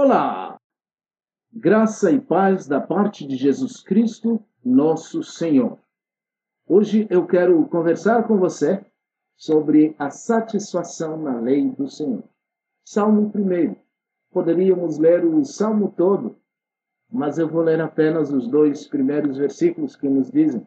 [0.00, 0.56] Olá!
[1.52, 5.76] Graça e paz da parte de Jesus Cristo, nosso Senhor.
[6.68, 8.80] Hoje eu quero conversar com você
[9.36, 12.22] sobre a satisfação na lei do Senhor.
[12.84, 13.74] Salmo 1.
[14.30, 16.36] Poderíamos ler o salmo todo,
[17.10, 20.64] mas eu vou ler apenas os dois primeiros versículos que nos dizem: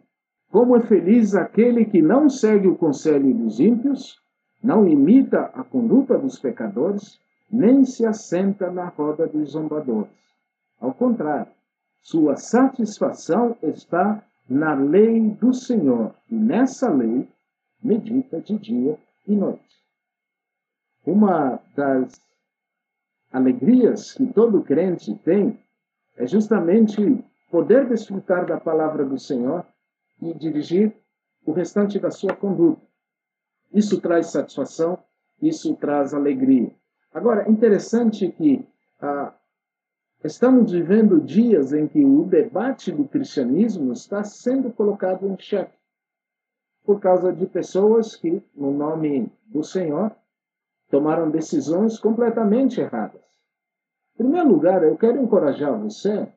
[0.51, 4.21] Como é feliz aquele que não segue o conselho dos ímpios,
[4.61, 7.17] não imita a conduta dos pecadores,
[7.51, 10.11] nem se assenta na roda dos zombadores.
[10.79, 11.51] Ao contrário,
[12.01, 17.27] sua satisfação está na lei do Senhor, e nessa lei
[17.83, 18.97] medita de dia
[19.27, 19.83] e noite.
[21.05, 22.21] Uma das
[23.31, 25.59] alegrias que todo crente tem
[26.17, 29.65] é justamente poder desfrutar da palavra do Senhor
[30.21, 30.93] e dirigir
[31.45, 32.81] o restante da sua conduta.
[33.73, 34.97] Isso traz satisfação,
[35.41, 36.71] isso traz alegria.
[37.13, 38.65] Agora, interessante que
[39.01, 39.33] ah,
[40.23, 45.77] estamos vivendo dias em que o debate do cristianismo está sendo colocado em xeque
[46.83, 50.15] por causa de pessoas que, no nome do Senhor,
[50.89, 53.21] tomaram decisões completamente erradas.
[54.15, 56.27] Em primeiro lugar, eu quero encorajar você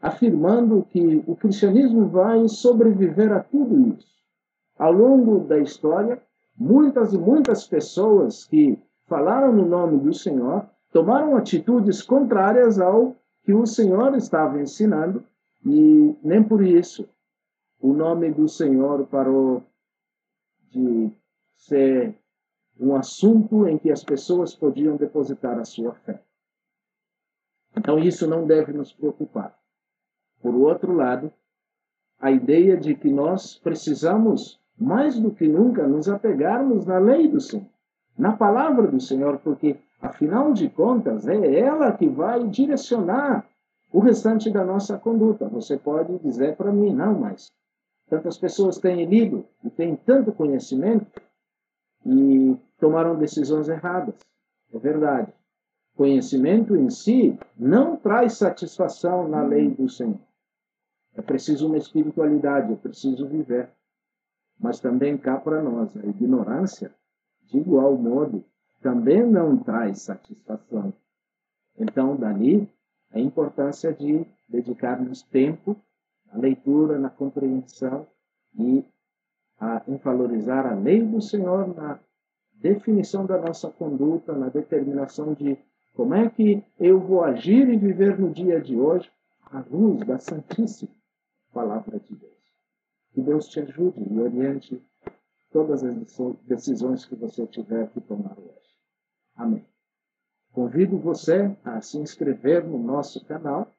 [0.00, 4.06] afirmando que o cristianismo vai sobreviver a tudo isso.
[4.78, 6.22] Ao longo da história,
[6.56, 13.54] muitas e muitas pessoas que falaram no nome do Senhor, tomaram atitudes contrárias ao que
[13.54, 15.24] o Senhor estava ensinando,
[15.64, 17.08] e nem por isso
[17.80, 19.62] o nome do Senhor parou
[20.70, 21.10] de
[21.56, 22.14] ser
[22.78, 26.22] um assunto em que as pessoas podiam depositar a sua fé.
[27.76, 29.56] Então, isso não deve nos preocupar.
[30.40, 31.32] Por outro lado,
[32.20, 37.40] a ideia de que nós precisamos, mais do que nunca, nos apegarmos na lei do
[37.40, 37.66] Senhor
[38.18, 43.46] na palavra do Senhor, porque, afinal de contas, é ela que vai direcionar
[43.92, 45.48] o restante da nossa conduta.
[45.48, 47.52] Você pode dizer para mim, não, mas
[48.10, 51.06] tantas pessoas têm lido e têm tanto conhecimento
[52.04, 54.16] e tomaram decisões erradas.
[54.74, 55.32] É verdade.
[55.96, 60.18] Conhecimento em si não traz satisfação na lei do Senhor.
[61.14, 63.70] É preciso uma espiritualidade, é preciso viver.
[64.60, 66.92] Mas também cá para nós, a ignorância
[67.48, 68.44] de igual modo,
[68.80, 70.92] também não traz satisfação.
[71.78, 72.68] Então, dali,
[73.12, 75.76] a importância de dedicarmos tempo
[76.30, 78.06] à leitura, na compreensão
[78.58, 78.84] e
[79.58, 81.98] a, em valorizar a lei do Senhor na
[82.54, 85.56] definição da nossa conduta, na determinação de
[85.94, 89.10] como é que eu vou agir e viver no dia de hoje
[89.50, 90.90] à luz da Santíssima
[91.52, 92.32] Palavra de Deus.
[93.12, 94.82] Que Deus te ajude e oriente
[95.50, 95.96] todas as
[96.46, 98.76] decisões que você tiver que tomar hoje.
[99.36, 99.64] Amém.
[100.52, 103.72] Convido você a se inscrever no nosso canal,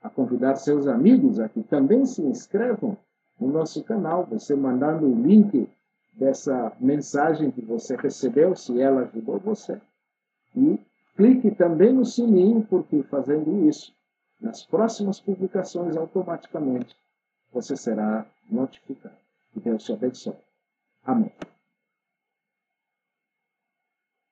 [0.00, 2.96] a convidar seus amigos a que também se inscrevam
[3.38, 5.68] no nosso canal, você mandando o link
[6.12, 9.80] dessa mensagem que você recebeu, se ela ajudou você.
[10.56, 10.78] E
[11.16, 13.94] clique também no sininho, porque fazendo isso,
[14.40, 16.96] nas próximas publicações, automaticamente
[17.52, 19.16] você será notificado.
[19.52, 20.36] Que Deus te abençoe.
[21.04, 21.32] Amém.